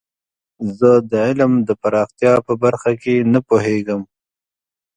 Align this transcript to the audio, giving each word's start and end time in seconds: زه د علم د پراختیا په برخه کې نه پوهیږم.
زه 0.77 0.89
د 1.09 1.11
علم 1.27 1.53
د 1.67 1.69
پراختیا 1.81 2.33
په 2.47 2.53
برخه 2.63 2.91
کې 3.01 3.15
نه 3.33 3.39
پوهیږم. 3.47 4.01